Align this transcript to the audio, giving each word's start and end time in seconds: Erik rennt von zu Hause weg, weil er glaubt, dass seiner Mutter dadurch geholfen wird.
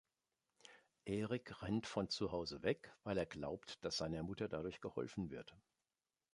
Erik 1.05 1.61
rennt 1.61 1.85
von 1.85 2.09
zu 2.09 2.31
Hause 2.31 2.63
weg, 2.63 2.91
weil 3.03 3.19
er 3.19 3.27
glaubt, 3.27 3.77
dass 3.85 3.97
seiner 3.97 4.23
Mutter 4.23 4.47
dadurch 4.49 4.81
geholfen 4.81 5.29
wird. 5.29 5.55